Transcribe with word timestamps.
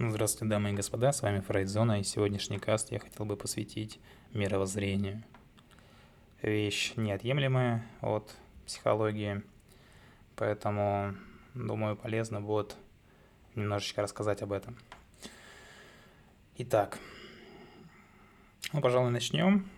Ну, 0.00 0.10
здравствуйте, 0.10 0.48
дамы 0.48 0.70
и 0.70 0.74
господа, 0.74 1.10
с 1.10 1.22
вами 1.22 1.40
Фрейдзона, 1.40 1.98
и 1.98 2.04
сегодняшний 2.04 2.60
каст 2.60 2.92
я 2.92 3.00
хотел 3.00 3.26
бы 3.26 3.36
посвятить 3.36 3.98
мировоззрению. 4.32 5.24
Вещь 6.40 6.92
неотъемлемая 6.94 7.84
от 8.00 8.32
психологии, 8.64 9.42
поэтому, 10.36 11.16
думаю, 11.54 11.96
полезно 11.96 12.40
будет 12.40 12.76
немножечко 13.56 14.00
рассказать 14.00 14.40
об 14.40 14.52
этом. 14.52 14.78
Итак, 16.58 16.96
ну, 18.72 18.80
пожалуй, 18.80 19.10
начнем. 19.10 19.68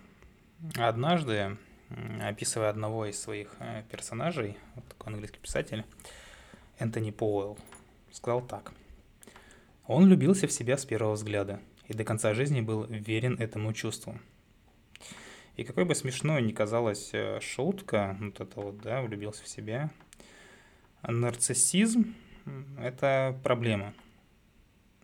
Однажды, 0.77 1.57
описывая 2.21 2.68
одного 2.68 3.07
из 3.07 3.18
своих 3.18 3.55
э, 3.59 3.84
персонажей, 3.91 4.59
вот 4.75 4.87
такой 4.87 5.14
английский 5.14 5.41
писатель, 5.41 5.87
Энтони 6.79 7.11
Поуэлл, 7.11 7.57
сказал 8.12 8.43
так– 8.43 8.75
он 9.90 10.04
влюбился 10.04 10.46
в 10.46 10.53
себя 10.53 10.76
с 10.76 10.85
первого 10.85 11.14
взгляда 11.14 11.61
и 11.89 11.94
до 11.94 12.04
конца 12.04 12.32
жизни 12.32 12.61
был 12.61 12.85
верен 12.85 13.35
этому 13.40 13.72
чувству. 13.72 14.21
И 15.57 15.64
какой 15.64 15.85
бы 15.85 15.96
смешной 15.96 16.43
ни 16.43 16.53
казалась 16.53 17.11
э, 17.12 17.40
шутка, 17.40 18.17
вот 18.21 18.40
это 18.40 18.61
вот, 18.61 18.79
да, 18.79 19.03
влюбился 19.03 19.43
в 19.43 19.48
себя, 19.48 19.90
нарциссизм– 21.03 22.14
это 22.79 23.36
проблема. 23.43 23.93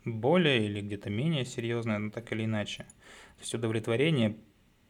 Более 0.05 0.65
или 0.67 0.81
где-то 0.81 1.11
менее 1.11 1.45
серьезная, 1.45 1.99
но 1.99 2.11
так 2.11 2.31
или 2.31 2.45
иначе. 2.45 2.85
То 2.85 3.41
есть 3.41 3.55
удовлетворение, 3.57 4.37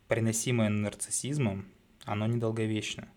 приносимое 0.09 0.69
нарциссизмом, 0.69 1.65
оно 2.05 2.27
недолговечно. 2.27 3.09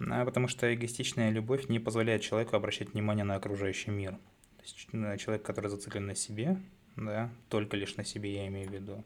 А 0.00 0.24
потому 0.24 0.48
что 0.48 0.74
эгоистичная 0.74 1.30
любовь 1.30 1.68
не 1.68 1.78
позволяет 1.78 2.22
человеку 2.22 2.56
обращать 2.56 2.94
внимание 2.94 3.24
на 3.24 3.36
окружающий 3.36 3.92
мир– 3.92 4.18
то 4.60 4.64
есть 4.64 4.88
э, 4.92 5.16
человек, 5.16 5.42
который 5.42 5.70
зациклен 5.70 6.06
на 6.06 6.14
себе, 6.14 6.56
да, 6.96 7.30
только 7.48 7.76
лишь 7.76 7.96
на 7.96 8.04
себе 8.04 8.34
я 8.34 8.46
имею 8.48 8.68
в 8.68 8.72
виду, 8.72 9.04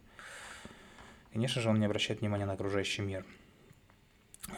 конечно 1.33 1.62
же, 1.62 1.69
он 1.69 1.79
не 1.79 1.87
обращает 1.87 2.20
внимания 2.20 2.45
на 2.45 2.55
окружающий 2.55 3.03
мир. 3.03 3.25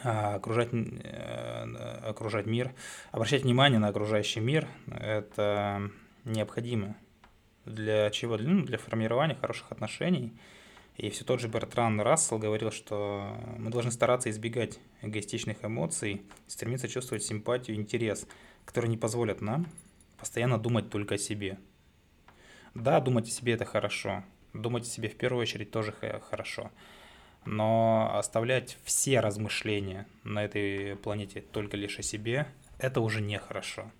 А 0.02 0.36
окружать, 0.36 0.70
э, 0.72 2.00
окружать 2.02 2.46
мир, 2.46 2.72
обращать 3.12 3.42
внимание 3.42 3.78
на 3.78 3.88
окружающий 3.88 4.40
мир– 4.40 4.66
это 4.86 5.90
необходимо. 6.24 6.96
Для 7.66 8.10
чего? 8.10 8.38
Для, 8.38 8.48
ну, 8.48 8.64
для 8.64 8.78
формирования 8.78 9.34
хороших 9.34 9.70
отношений. 9.70 10.32
И 10.96 11.10
все 11.10 11.24
тот 11.24 11.40
же 11.40 11.48
Бертран 11.48 12.00
Рассел 12.00 12.38
говорил, 12.38 12.70
что 12.70 13.36
мы 13.58 13.70
должны 13.70 13.92
стараться 13.92 14.30
избегать 14.30 14.80
эгоистичных 15.02 15.62
эмоций, 15.62 16.22
стремиться 16.46 16.88
чувствовать 16.88 17.22
симпатию 17.22 17.76
интерес, 17.76 18.26
которые 18.64 18.88
не 18.88 18.96
позволят 18.96 19.42
нам 19.42 19.66
постоянно 20.18 20.58
думать 20.58 20.90
только 20.90 21.14
о 21.16 21.18
себе. 21.18 21.58
Да, 22.74 23.00
думать 23.00 23.28
о 23.28 23.30
себе 23.30 23.54
это 23.54 23.64
хорошо. 23.64 24.24
Думать 24.52 24.84
о 24.84 24.90
себе 24.90 25.08
в 25.08 25.16
первую 25.16 25.42
очередь 25.42 25.70
тоже 25.70 25.94
хорошо. 26.28 26.70
Но 27.44 28.10
оставлять 28.14 28.76
все 28.84 29.20
размышления 29.20 30.06
на 30.24 30.44
этой 30.44 30.96
планете 30.96 31.40
только 31.40 31.76
лишь 31.76 31.98
о 31.98 32.02
себе, 32.02 32.48
это 32.78 33.00
уже 33.00 33.20
нехорошо. 33.20 33.90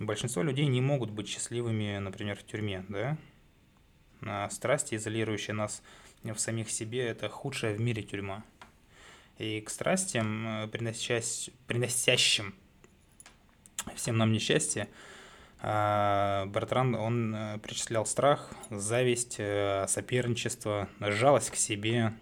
Большинство 0.00 0.42
людей 0.42 0.66
не 0.66 0.80
могут 0.80 1.10
быть 1.10 1.28
счастливыми, 1.28 1.98
например, 1.98 2.36
в 2.36 2.44
тюрьме, 2.44 2.84
да? 2.88 3.16
А 4.22 4.50
страсти, 4.50 4.96
изолирующие 4.96 5.54
нас 5.54 5.82
в 6.24 6.36
самих 6.36 6.70
себе, 6.70 7.06
это 7.06 7.28
худшая 7.28 7.74
в 7.74 7.80
мире 7.80 8.02
тюрьма. 8.02 8.42
И 9.38 9.60
к 9.60 9.70
страстям, 9.70 10.64
э, 10.64 10.68
приносящим 10.68 12.54
всем 13.94 14.16
нам 14.16 14.32
несчастье, 14.32 14.88
а, 15.66 16.44
Бертран, 16.44 16.94
он 16.94 17.34
э, 17.34 17.58
причислял 17.58 18.04
страх, 18.04 18.50
зависть, 18.68 19.36
э, 19.38 19.86
соперничество, 19.88 20.90
жалость 21.00 21.52
к 21.52 21.54
себе, 21.54 22.12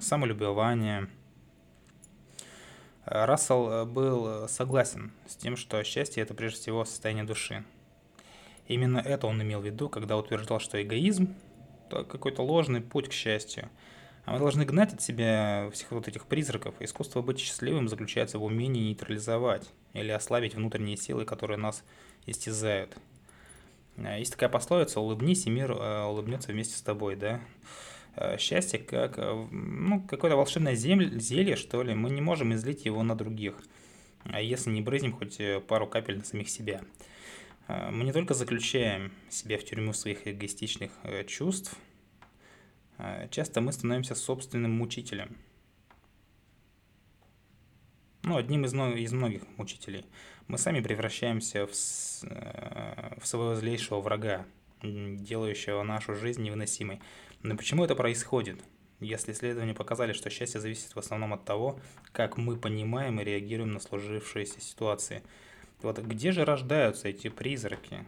самолюбование. 0.00 1.08
Рассел 3.04 3.70
э, 3.70 3.84
был 3.86 4.46
согласен 4.48 5.10
с 5.26 5.34
тем, 5.34 5.56
что 5.56 5.82
счастье– 5.82 6.22
это 6.24 6.32
прежде 6.34 6.60
всего 6.60 6.84
состояние 6.84 7.24
души. 7.24 7.64
Именно 8.68 8.98
это 8.98 9.26
он 9.26 9.42
имел 9.42 9.60
в 9.60 9.64
виду, 9.64 9.88
когда 9.88 10.16
утверждал, 10.16 10.60
что 10.60 10.80
эгоизм– 10.80 11.34
какой-то 11.90 12.42
ложный 12.42 12.80
путь 12.80 13.08
к 13.08 13.12
счастью. 13.12 13.68
А 14.24 14.32
мы 14.32 14.38
должны 14.38 14.64
гнать 14.64 14.94
от 14.94 15.02
себя 15.02 15.68
всех 15.72 15.90
вот 15.90 16.06
этих 16.06 16.26
призраков. 16.26 16.74
Искусство 16.80 17.22
быть 17.22 17.40
счастливым 17.40 17.88
заключается 17.88 18.38
в 18.38 18.44
умении 18.44 18.88
нейтрализовать 18.88 19.68
или 19.94 20.10
ослабить 20.10 20.54
внутренние 20.54 20.96
силы, 20.96 21.24
которые 21.24 21.58
нас 21.58 21.82
истязают. 22.26 22.96
Э, 23.96 24.18
есть 24.18 24.32
такая 24.32 24.48
пословица 24.48 25.00
«улыбнись, 25.00 25.46
и 25.46 25.50
мир 25.50 25.72
э, 25.72 26.04
улыбнется 26.04 26.52
вместе 26.52 26.76
с 26.76 26.82
тобой», 26.82 27.16
да? 27.16 27.40
Э, 28.16 28.38
счастье 28.38 28.78
как 28.78 29.16
ну, 29.50 30.00
какое-то 30.02 30.36
волшебное 30.36 30.74
земль, 30.74 31.18
зелье, 31.20 31.56
что 31.56 31.82
ли, 31.82 31.94
мы 31.94 32.10
не 32.10 32.20
можем 32.20 32.54
излить 32.54 32.84
его 32.84 33.02
на 33.02 33.16
других, 33.16 33.56
а 34.24 34.40
если 34.40 34.70
не 34.70 34.82
брызнем 34.82 35.12
хоть 35.12 35.40
пару 35.66 35.86
капель 35.86 36.18
на 36.18 36.24
самих 36.24 36.48
себя. 36.48 36.82
Мы 37.68 38.04
не 38.04 38.12
только 38.12 38.34
заключаем 38.34 39.12
себя 39.30 39.56
в 39.56 39.64
тюрьму 39.64 39.92
своих 39.94 40.26
эгоистичных 40.26 40.90
чувств, 41.26 41.74
часто 43.30 43.60
мы 43.60 43.72
становимся 43.72 44.14
собственным 44.14 44.72
мучителем. 44.72 45.36
Ну, 48.22 48.36
одним 48.36 48.64
из, 48.64 48.72
из 48.74 49.12
многих 49.12 49.42
мучителей– 49.56 50.06
мы 50.48 50.58
сами 50.58 50.80
превращаемся 50.80 51.66
в, 51.66 51.72
э, 52.24 53.14
в 53.18 53.26
своего 53.26 53.54
злейшего 53.54 54.00
врага, 54.00 54.44
делающего 54.82 55.82
нашу 55.82 56.14
жизнь 56.14 56.42
невыносимой. 56.42 57.00
Но 57.42 57.56
почему 57.56 57.84
это 57.84 57.94
происходит? 57.94 58.62
Если 59.00 59.32
исследования 59.32 59.74
показали, 59.74 60.12
что 60.12 60.30
счастье 60.30 60.60
зависит 60.60 60.94
в 60.94 60.98
основном 60.98 61.32
от 61.32 61.44
того, 61.44 61.80
как 62.12 62.36
мы 62.36 62.56
понимаем 62.56 63.20
и 63.20 63.24
реагируем 63.24 63.72
на 63.72 63.80
сложившиеся 63.80 64.60
ситуации. 64.60 65.22
Вот 65.80 65.98
где 65.98 66.32
же 66.32 66.44
рождаются 66.44 67.08
эти 67.08 67.28
призраки? 67.28 68.04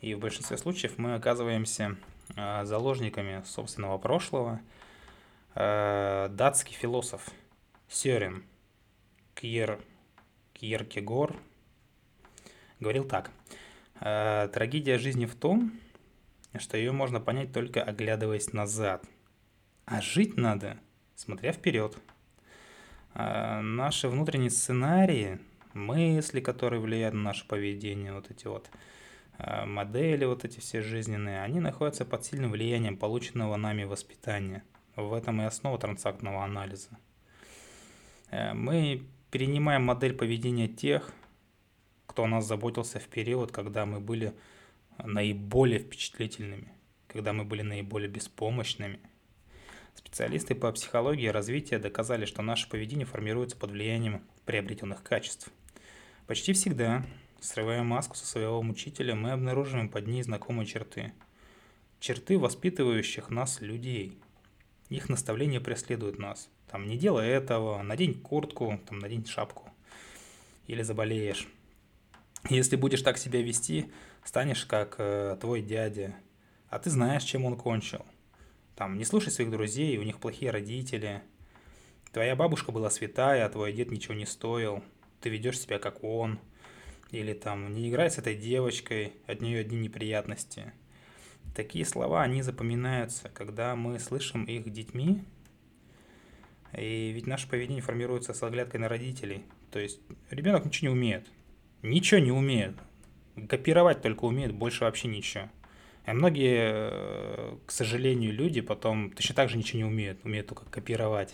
И 0.00 0.14
в 0.14 0.20
большинстве 0.20 0.56
случаев 0.56 0.98
мы 0.98 1.14
оказываемся 1.14 1.84
э, 1.94 2.13
заложниками 2.36 3.42
собственного 3.44 3.98
прошлого. 3.98 4.60
Э, 5.54 6.28
датский 6.30 6.74
философ 6.74 7.30
Сёрен 7.88 8.44
Кьер, 9.34 9.80
Кьеркегор 10.52 11.36
говорил 12.80 13.04
так. 13.04 13.30
«Э, 14.00 14.48
Трагедия 14.52 14.98
жизни 14.98 15.26
в 15.26 15.34
том, 15.36 15.72
что 16.58 16.76
ее 16.76 16.92
можно 16.92 17.20
понять 17.20 17.52
только 17.52 17.82
оглядываясь 17.82 18.52
назад. 18.52 19.04
А 19.84 20.00
жить 20.00 20.36
надо, 20.36 20.76
смотря 21.14 21.52
вперед. 21.52 21.96
Э, 23.14 23.60
наши 23.60 24.08
внутренние 24.08 24.50
сценарии, 24.50 25.38
мысли, 25.72 26.40
которые 26.40 26.80
влияют 26.80 27.14
на 27.14 27.22
наше 27.22 27.46
поведение, 27.46 28.12
вот 28.12 28.30
эти 28.30 28.48
вот 28.48 28.68
э, 28.72 28.78
модели, 29.38 30.24
вот 30.24 30.44
эти 30.44 30.60
все 30.60 30.82
жизненные, 30.82 31.42
они 31.42 31.60
находятся 31.60 32.04
под 32.04 32.24
сильным 32.24 32.52
влиянием 32.52 32.96
полученного 32.96 33.56
нами 33.56 33.84
воспитания. 33.84 34.62
В 34.96 35.12
этом 35.12 35.42
и 35.42 35.44
основа 35.44 35.76
трансактного 35.78 36.44
анализа. 36.44 36.90
Мы 38.30 39.04
перенимаем 39.30 39.82
модель 39.82 40.14
поведения 40.14 40.68
тех, 40.68 41.12
кто 42.06 42.24
о 42.24 42.28
нас 42.28 42.46
заботился 42.46 43.00
в 43.00 43.08
период, 43.08 43.50
когда 43.50 43.86
мы 43.86 43.98
были 43.98 44.34
наиболее 45.02 45.80
впечатлительными, 45.80 46.72
когда 47.08 47.32
мы 47.32 47.44
были 47.44 47.62
наиболее 47.62 48.08
беспомощными. 48.08 49.00
Специалисты 49.96 50.54
по 50.54 50.70
психологии 50.70 51.26
развития 51.26 51.80
доказали, 51.80 52.24
что 52.24 52.42
наше 52.42 52.68
поведение 52.68 53.06
формируется 53.06 53.56
под 53.56 53.72
влиянием 53.72 54.22
приобретенных 54.44 55.02
качеств. 55.02 55.50
Почти 56.28 56.52
всегда, 56.52 57.04
срывая 57.44 57.82
маску 57.82 58.16
со 58.16 58.26
своего 58.26 58.62
мучителя, 58.62 59.14
мы 59.14 59.32
обнаруживаем 59.32 59.88
под 59.88 60.06
ней 60.06 60.22
знакомые 60.22 60.66
черты. 60.66 61.12
Черты 62.00 62.38
воспитывающих 62.38 63.30
нас 63.30 63.60
людей. 63.60 64.18
Их 64.88 65.08
наставления 65.08 65.60
преследуют 65.60 66.18
нас. 66.18 66.48
Там, 66.70 66.86
не 66.86 66.96
делай 66.96 67.28
этого, 67.28 67.82
надень 67.82 68.14
куртку, 68.14 68.80
там, 68.88 68.98
надень 68.98 69.26
шапку. 69.26 69.68
Или 70.66 70.82
заболеешь. 70.82 71.48
Если 72.50 72.76
будешь 72.76 73.02
так 73.02 73.16
себя 73.18 73.40
вести, 73.42 73.90
станешь 74.22 74.66
как 74.66 74.96
э, 74.98 75.36
твой 75.40 75.62
дядя, 75.62 76.14
а 76.68 76.78
ты 76.78 76.90
знаешь, 76.90 77.24
чем 77.24 77.44
он 77.44 77.56
кончил. 77.56 78.04
Там, 78.76 78.98
не 78.98 79.04
слушай 79.04 79.30
своих 79.30 79.50
друзей, 79.50 79.96
у 79.98 80.02
них 80.02 80.18
плохие 80.18 80.50
родители. 80.50 81.22
Твоя 82.12 82.36
бабушка 82.36 82.72
была 82.72 82.90
святая, 82.90 83.46
а 83.46 83.48
твой 83.48 83.72
дед 83.72 83.90
ничего 83.90 84.14
не 84.14 84.26
стоил. 84.26 84.82
Ты 85.20 85.30
ведешь 85.30 85.58
себя 85.58 85.78
как 85.78 86.02
он. 86.04 86.38
Или 87.14 87.32
там, 87.32 87.72
не 87.72 87.88
играй 87.88 88.10
с 88.10 88.18
этой 88.18 88.34
девочкой, 88.34 89.12
от 89.28 89.40
нее 89.40 89.60
одни 89.60 89.78
неприятности. 89.78 90.72
Такие 91.54 91.84
слова, 91.84 92.22
они 92.22 92.42
запоминаются, 92.42 93.28
когда 93.28 93.76
мы 93.76 94.00
слышим 94.00 94.42
их 94.46 94.68
детьми. 94.72 95.22
И 96.76 97.12
ведь 97.12 97.28
наше 97.28 97.48
поведение 97.48 97.82
формируется 97.82 98.34
с 98.34 98.42
оглядкой 98.42 98.80
на 98.80 98.88
родителей. 98.88 99.44
То 99.70 99.78
есть 99.78 100.00
ребенок 100.28 100.64
ничего 100.64 100.88
не 100.88 100.94
умеет. 100.96 101.28
Ничего 101.82 102.18
не 102.18 102.32
умеет. 102.32 102.74
Копировать 103.48 104.02
только 104.02 104.24
умеет, 104.24 104.52
больше 104.52 104.82
вообще 104.82 105.06
ничего. 105.06 105.48
И 106.08 106.10
многие, 106.10 106.90
э, 106.90 107.56
к 107.64 107.70
сожалению, 107.70 108.32
люди 108.32 108.60
потом 108.60 109.12
точно 109.12 109.36
так 109.36 109.50
же 109.50 109.56
ничего 109.56 109.78
не 109.78 109.84
умеют, 109.84 110.24
умеют 110.24 110.48
только 110.48 110.64
копировать 110.64 111.32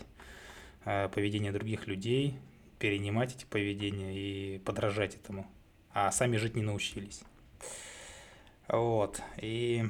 э, 0.85 1.09
поведение 1.09 1.53
других 1.53 1.87
людей, 1.87 2.37
перенимать 2.79 3.35
эти 3.35 3.47
поведения 3.47 4.13
и 4.15 4.59
подражать 4.59 5.15
этому, 5.15 5.51
а 5.93 6.11
сами 6.13 6.37
жить 6.37 6.57
не 6.57 6.63
научились. 6.63 7.23
Вот, 8.69 9.21
и 9.39 9.85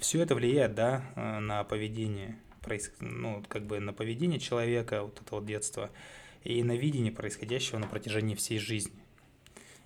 все 0.00 0.22
это 0.22 0.34
влияет, 0.34 0.74
да, 0.74 1.04
э, 1.14 1.38
на 1.38 1.62
поведение, 1.64 2.36
ну, 3.00 3.44
как 3.48 3.64
бы 3.66 3.78
на 3.80 3.92
поведение 3.92 4.40
человека, 4.40 5.02
вот 5.04 5.20
это 5.20 5.34
вот 5.34 5.46
детство, 5.46 5.90
и 6.42 6.62
на 6.62 6.76
видение 6.76 7.12
происходящего 7.12 7.78
на 7.78 7.86
протяжении 7.86 8.34
всей 8.34 8.58
жизни. 8.58 8.98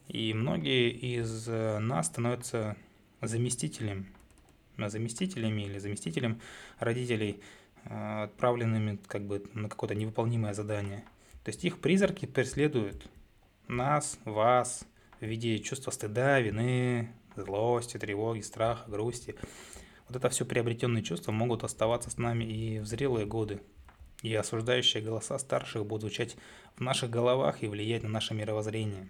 И 0.08 0.32
многие 0.34 0.90
из 0.90 1.46
нас 1.48 2.06
становятся 2.06 2.76
заместителем, 3.20 4.06
заместителями 4.76 5.62
или 5.62 5.78
заместителем 5.78 6.40
родителей, 6.78 7.40
э, 7.84 8.24
отправленными 8.24 8.98
как 9.06 9.26
бы 9.26 9.44
на 9.52 9.68
какое-то 9.68 9.94
невыполнимое 9.94 10.54
задание. 10.54 11.04
То 11.44 11.50
есть 11.50 11.64
их 11.64 11.80
призраки 11.80 12.26
преследуют 12.26 13.06
нас, 13.68 14.18
вас 14.24 14.84
в 15.20 15.24
виде 15.24 15.58
чувства 15.58 15.90
стыда, 15.90 16.40
вины, 16.40 17.12
злости, 17.36 17.98
тревоги, 17.98 18.40
страха, 18.40 18.90
грусти. 18.90 19.34
Вот 20.08 20.16
это 20.16 20.28
все 20.28 20.44
приобретенные 20.44 21.02
чувства 21.02 21.32
могут 21.32 21.64
оставаться 21.64 22.10
с 22.10 22.18
нами 22.18 22.44
и 22.44 22.78
в 22.78 22.86
зрелые 22.86 23.26
годы. 23.26 23.60
И 24.22 24.34
осуждающие 24.34 25.02
голоса 25.02 25.38
старших 25.38 25.84
будут 25.86 26.02
звучать 26.02 26.36
в 26.76 26.80
наших 26.80 27.10
головах 27.10 27.62
и 27.62 27.68
влиять 27.68 28.02
на 28.02 28.08
наше 28.08 28.34
мировоззрение. 28.34 29.08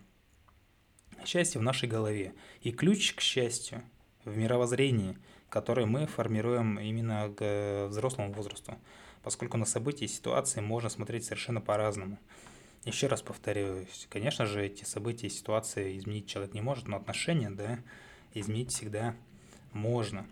Счастье 1.25 1.61
в 1.61 1.65
нашей 1.65 1.89
голове. 1.89 2.35
И 2.63 2.73
ключ 2.73 3.15
к 3.15 3.21
счастью– 3.21 3.83
в 4.25 4.37
мировоззрении, 4.37 5.17
которое 5.49 5.87
мы 5.87 6.07
формируем 6.07 6.79
именно 6.79 7.33
к 7.37 7.87
взрослому 7.89 8.33
возрасту, 8.33 8.75
поскольку 9.23 9.57
на 9.57 9.65
события 9.65 10.07
и 10.07 10.09
ситуации 10.09 10.61
можно 10.61 10.89
смотреть 10.89 11.25
совершенно 11.25 11.61
по-разному. 11.61 12.19
Еще 12.85 13.07
раз 13.07 13.23
повторюсь, 13.23 14.07
конечно 14.11 14.45
же, 14.45 14.65
эти 14.65 14.85
события 14.85 15.27
и 15.27 15.31
ситуации 15.31 15.97
изменить 15.97 16.27
человек 16.27 16.53
не 16.53 16.61
может, 16.61 16.87
но 16.87 16.99
отношения, 16.99 17.51
да, 17.51 17.79
изменить 18.35 18.73
всегда 18.73 19.17
можно. 19.73 20.27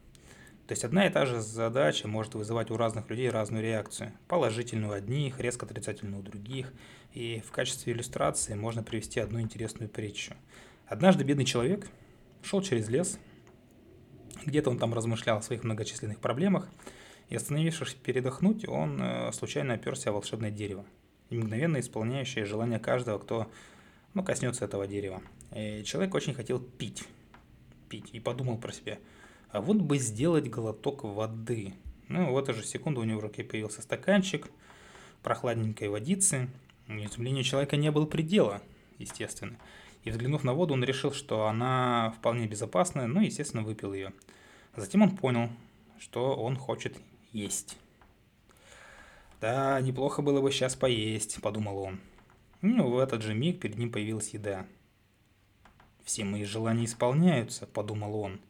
То 0.67 0.73
есть 0.73 0.85
одна 0.85 1.07
и 1.07 1.11
та 1.11 1.27
же 1.27 1.41
задача 1.41 2.09
может 2.09 2.35
вызывать 2.35 2.71
у 2.71 2.77
разных 2.77 3.11
людей 3.11 3.31
разную 3.31 3.63
реакцию. 3.63 4.13
Положительную 4.29 4.93
у 4.93 4.95
одних, 4.95 5.41
резко 5.41 5.67
отрицательную 5.67 6.21
у 6.21 6.23
других. 6.23 6.73
И 7.13 7.43
в 7.47 7.51
качестве 7.51 7.93
иллюстрации 7.93 8.55
можно 8.55 8.83
привести 8.83 9.19
одну 9.21 9.41
интересную 9.41 9.89
притчу. 9.89 10.35
Однажды 10.87 11.25
бедный 11.25 11.45
человек 11.45 11.89
шел 12.43 12.63
через 12.63 12.89
лес, 12.89 13.19
где-то 14.45 14.71
он 14.71 14.79
там 14.79 14.95
размышлял 14.95 15.39
о 15.39 15.43
своих 15.43 15.65
многочисленных 15.65 16.19
проблемах, 16.19 16.69
и 17.29 17.37
остановившись 17.37 17.95
передохнуть, 17.95 18.69
он 18.69 19.01
э, 19.01 19.33
случайно 19.33 19.75
оперся 19.75 20.11
о 20.11 20.13
волшебное 20.13 20.51
дерево, 20.51 20.85
и 21.33 21.39
мгновенно 21.39 21.81
исполняющее 21.81 22.45
желание 22.45 22.79
каждого, 22.79 23.19
кто 23.19 23.51
ну, 24.15 24.23
коснется 24.23 24.65
этого 24.65 24.87
дерева. 24.87 25.23
И 25.55 25.83
человек 25.85 26.15
очень 26.15 26.35
хотел 26.35 26.61
пить, 26.61 27.05
пить, 27.89 28.11
и 28.13 28.21
подумал 28.21 28.59
про 28.59 28.73
себя, 28.73 28.99
а 29.51 29.61
вот 29.61 29.79
бы 29.79 29.99
сделать 29.99 30.49
глоток 30.49 31.05
воды. 31.05 31.75
Ну, 32.09 32.33
в 32.33 32.39
эту 32.39 32.53
же 32.55 32.65
секунду 32.65 33.01
у 33.01 33.05
него 33.05 33.21
в 33.21 33.23
руке 33.23 33.45
появился 33.45 33.83
стаканчик 33.83 34.49
прохладненькой 35.23 35.89
водицы. 35.89 36.49
Изумлению 36.89 37.45
человека 37.45 37.77
не 37.77 37.91
было 37.91 38.07
предела, 38.07 38.61
естественно. 38.99 39.57
И 40.05 40.11
взглянув 40.11 40.43
на 40.45 40.53
воду, 40.53 40.75
он 40.75 40.83
решил, 40.85 41.13
что 41.13 41.47
она 41.47 42.13
вполне 42.19 42.47
безопасная, 42.47 43.07
ну, 43.07 43.21
естественно, 43.21 43.63
выпил 43.63 43.95
ее. 43.95 44.13
Затем 44.75 45.03
он 45.03 45.17
понял, 45.17 45.49
что 45.99 46.35
он 46.35 46.57
хочет 46.57 46.99
есть. 47.33 47.77
«Да, 49.43 49.81
неплохо 49.81 50.23
было 50.23 50.41
бы 50.41 50.53
сейчас 50.53 50.77
поесть»,— 50.77 51.41
подумал 51.43 51.79
он. 51.79 52.01
Ну, 52.61 52.89
в 52.89 52.99
этот 52.99 53.23
же 53.23 53.35
миг 53.35 53.59
перед 53.59 53.77
ним 53.77 53.91
появилась 53.91 54.29
еда. 54.29 54.67
«Все 56.05 56.23
мои 56.23 56.45
желания 56.45 56.85
исполняются»,— 56.85 57.67
подумал 57.75 58.15
он, 58.15 58.41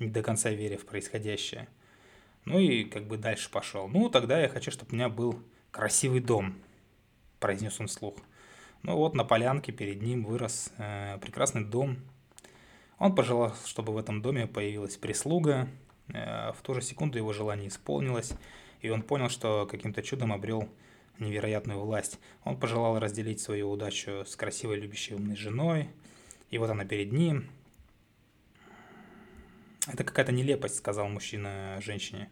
не 0.00 0.08
до 0.08 0.24
конца 0.24 0.50
веря 0.50 0.76
в 0.76 0.86
происходящее. 0.86 1.68
Ну 2.46 2.58
и 2.58 2.82
как 2.82 3.06
бы 3.06 3.16
дальше 3.16 3.48
пошел. 3.48 3.86
«Ну, 3.86 4.10
тогда 4.10 4.40
я 4.40 4.48
хочу, 4.48 4.72
чтобы 4.72 4.90
у 4.90 4.94
меня 4.96 5.08
был 5.08 5.38
красивый 5.70 6.18
дом»,— 6.18 6.56
произнес 7.38 7.78
он 7.78 7.86
вслух. 7.86 8.16
Ну 8.82 8.96
вот 8.96 9.14
на 9.14 9.22
полянке 9.22 9.70
перед 9.70 10.02
ним 10.02 10.24
вырос 10.24 10.72
э, 10.78 11.16
прекрасный 11.22 11.64
дом. 11.64 11.98
Он 12.98 13.14
пожелал, 13.14 13.54
чтобы 13.66 13.92
в 13.92 13.98
этом 13.98 14.20
доме 14.20 14.48
появилась 14.48 14.96
прислуга. 14.96 15.68
Э, 16.08 16.50
в 16.54 16.62
ту 16.62 16.74
же 16.74 16.82
секунду 16.82 17.18
его 17.18 17.32
желание 17.32 17.68
исполнилось, 17.68 18.32
и 18.84 18.90
он 18.90 19.00
понял, 19.00 19.30
что 19.30 19.66
каким-то 19.66 20.02
чудом 20.02 20.30
обрел 20.30 20.68
невероятную 21.18 21.80
власть. 21.80 22.20
Он 22.44 22.60
пожелал 22.60 22.98
разделить 22.98 23.40
свою 23.40 23.70
удачу 23.70 24.26
с 24.26 24.36
красивой, 24.36 24.78
любящей, 24.78 25.14
умной 25.14 25.36
женой. 25.36 25.88
И 26.50 26.58
вот 26.58 26.68
она 26.68 26.84
перед 26.84 27.10
ним. 27.10 27.48
Это 29.86 30.04
какая-то 30.04 30.32
нелепость, 30.32 30.76
сказал 30.76 31.08
мужчина 31.08 31.78
женщине. 31.80 32.30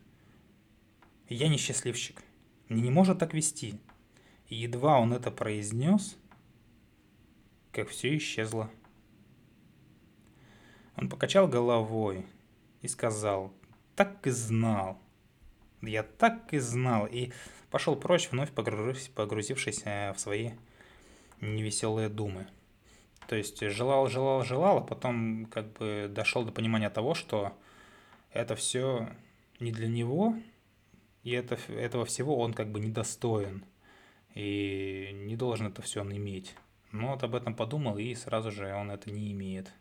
Я 1.31 1.49
несчастливчик. 1.49 2.23
Мне 2.69 2.83
не 2.83 2.91
может 2.91 3.19
так 3.19 3.33
вести. 3.33 3.81
И 4.49 4.57
едва 4.57 5.01
он 5.01 5.15
это 5.15 5.31
произнес, 5.31 6.19
как 7.71 7.89
все 7.89 8.15
исчезло. 8.19 8.71
Он 10.97 11.09
покачал 11.09 11.49
головой 11.49 12.27
и 12.83 12.89
сказал, 12.89 13.55
так 13.97 14.27
и 14.27 14.31
знал. 14.31 15.02
Я 15.83 16.03
так 16.05 16.53
и 16.55 16.59
знал. 16.59 17.07
И 17.07 17.33
пошел 17.71 17.97
прочь, 17.97 18.31
вновь 18.31 18.53
погрузившись, 18.53 19.09
погрузившись 19.09 19.83
в 19.85 20.15
свои 20.17 20.53
невеселые 21.41 22.09
думы. 22.09 22.47
То 23.29 23.37
есть 23.37 23.61
желал, 23.61 24.09
желал, 24.09 24.45
желал, 24.45 24.79
а 24.79 24.83
потом 24.83 25.47
как 25.47 25.73
бы 25.75 26.09
дошел 26.11 26.45
до 26.45 26.53
понимания 26.53 26.91
того, 26.91 27.15
что 27.15 27.57
это 28.33 28.57
все 28.57 29.09
не 29.59 29.73
для 29.73 29.89
него, 29.89 30.35
и 31.23 31.33
это, 31.33 31.59
этого 31.73 32.05
всего 32.05 32.39
он 32.39 32.53
как 32.53 32.71
бы 32.71 32.81
недостоин. 32.81 33.65
И 34.35 35.11
не 35.13 35.37
должен 35.37 35.67
это 35.67 35.83
все 35.83 36.01
он 36.01 36.17
иметь. 36.17 36.55
Ну 36.91 37.09
вот 37.09 37.23
об 37.23 37.35
этом 37.35 37.55
подумал, 37.55 37.99
и 37.99 38.15
сразу 38.15 38.51
же 38.51 38.73
он 38.75 38.91
это 38.91 39.11
не 39.11 39.33
имеет. 39.33 39.73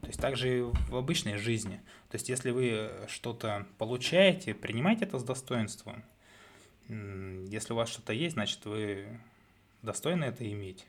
То 0.00 0.06
есть 0.08 0.20
также 0.20 0.58
и 0.58 0.62
в 0.62 0.96
обычной 0.96 1.36
жизни. 1.36 1.80
То 2.10 2.16
есть 2.16 2.28
если 2.28 2.50
вы 2.50 2.90
что-то 3.08 3.66
получаете, 3.78 4.54
принимайте 4.54 5.04
это 5.04 5.18
с 5.18 5.24
достоинством. 5.24 6.04
Если 6.88 7.72
у 7.72 7.76
вас 7.76 7.88
что-то 7.88 8.12
есть, 8.12 8.34
значит 8.34 8.64
вы 8.64 9.20
достойны 9.82 10.24
это 10.24 10.50
иметь. 10.50 10.86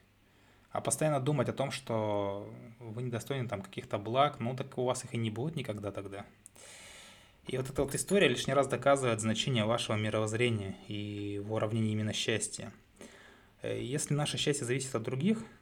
А 0.72 0.82
постоянно 0.82 1.20
думать 1.20 1.50
о 1.50 1.54
том, 1.54 1.72
что 1.72 2.54
вы 2.80 3.02
недостойны 3.04 3.48
там 3.48 3.62
каких-то 3.62 3.98
благ, 3.98 4.40
ну 4.40 4.56
так 4.56 4.78
у 4.78 4.84
вас 4.84 5.04
их 5.06 5.14
и 5.14 5.18
не 5.18 5.32
будет 5.32 5.56
никогда 5.56 5.92
тогда. 5.92 6.26
И 7.48 7.58
вот 7.58 7.70
эта 7.70 7.84
вот 7.84 7.96
история 7.96 8.28
лишний 8.28 8.54
раз 8.54 8.68
доказывает 8.68 9.22
значение 9.22 9.64
вашего 9.64 9.96
мировоззрения 9.96 10.76
и 10.88 11.42
в 11.44 11.54
уравнении 11.54 11.94
именно 11.94 12.12
счастья. 12.12 12.74
Э, 13.62 13.82
если 13.82 14.14
наше 14.14 14.38
счастье 14.38 14.66
зависит 14.66 14.94
от 14.94 15.04
других– 15.04 15.44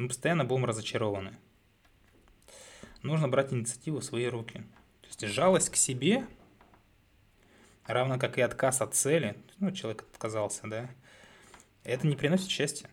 мы 0.00 0.08
постоянно 0.08 0.46
будем 0.46 0.64
разочарованы. 0.64 1.36
Нужно 3.02 3.28
брать 3.28 3.52
инициативу 3.52 4.00
в 4.00 4.04
свои 4.04 4.26
руки. 4.26 4.62
То 5.00 5.06
есть 5.06 5.26
жалость 5.26 5.70
к 5.70 5.76
себе, 5.76 6.26
равно 7.86 8.18
как 8.18 8.38
и 8.38 8.42
отказ 8.42 8.80
от 8.80 8.94
цели, 8.94 9.36
ну, 9.58 9.70
человек 9.72 10.02
отказался, 10.12 10.62
да, 10.66 10.90
это 11.84 12.06
не 12.06 12.16
приносит 12.16 12.50
счастья. 12.50 12.88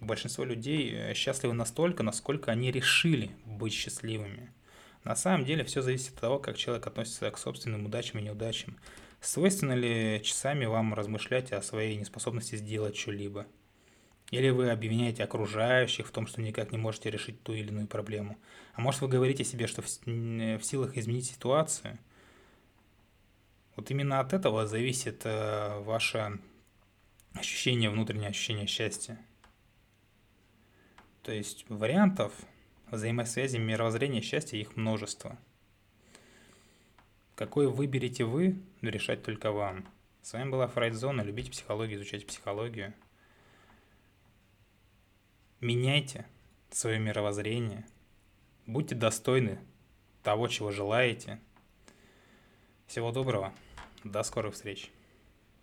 Большинство 0.00 0.44
людей 0.44 0.92
э, 0.92 1.14
счастливы 1.14 1.54
настолько, 1.54 2.02
насколько 2.02 2.50
они 2.50 2.70
решили 2.70 3.30
быть 3.44 3.72
счастливыми. 3.72 4.52
На 5.04 5.16
самом 5.16 5.44
деле 5.44 5.64
все 5.64 5.82
зависит 5.82 6.14
от 6.14 6.20
того, 6.20 6.38
как 6.38 6.56
человек 6.56 6.86
относится 6.86 7.30
к 7.30 7.38
собственным 7.38 7.86
удачам 7.86 8.18
и 8.18 8.22
неудачам. 8.22 8.76
Свойственно 9.20 9.72
ли 9.72 10.20
часами 10.22 10.66
вам 10.66 10.94
размышлять 10.94 11.52
о 11.52 11.62
своей 11.62 11.96
неспособности 11.96 12.56
сделать 12.56 12.96
что-либо? 12.96 13.46
Или 14.30 14.50
вы 14.50 14.70
обвиняете 14.70 15.22
окружающих 15.22 16.08
в 16.08 16.10
том, 16.10 16.26
что 16.26 16.42
никак 16.42 16.72
не 16.72 16.78
можете 16.78 17.10
решить 17.10 17.42
ту 17.42 17.52
или 17.52 17.68
иную 17.68 17.86
проблему. 17.86 18.36
А 18.74 18.80
может 18.80 19.00
вы 19.00 19.08
говорите 19.08 19.44
себе, 19.44 19.66
что 19.66 19.82
в, 19.82 19.86
в 19.86 20.62
силах 20.62 20.96
изменить 20.96 21.26
ситуацию. 21.26 21.98
Вот 23.76 23.90
именно 23.90 24.20
от 24.20 24.32
этого 24.32 24.66
зависит 24.66 25.22
э, 25.24 25.78
ваше 25.80 26.40
ощущение, 27.34 27.90
внутреннее 27.90 28.30
ощущение 28.30 28.66
счастья. 28.66 29.18
То 31.22 31.32
есть 31.32 31.66
вариантов 31.68 32.32
взаимосвязи 32.90 33.58
мировоззрения 33.58 34.22
счастья 34.22 34.56
их 34.56 34.76
множество. 34.76 35.38
Какой 37.34 37.68
выберете 37.68 38.24
вы, 38.24 38.58
решать 38.80 39.22
только 39.22 39.52
вам. 39.52 39.86
С 40.22 40.32
вами 40.32 40.50
была 40.50 40.66
Фрайдзона. 40.66 41.20
Любите 41.20 41.50
психологию, 41.50 41.98
изучайте 41.98 42.26
психологию. 42.26 42.94
Меняйте 45.60 46.26
свое 46.70 46.98
мировоззрение. 46.98 47.86
Будьте 48.66 48.94
достойны 48.94 49.58
того, 50.22 50.48
чего 50.48 50.70
желаете. 50.70 51.40
Всего 52.86 53.10
доброго. 53.10 53.54
До 54.04 54.22
скорых 54.22 54.54
встреч. 54.54 54.90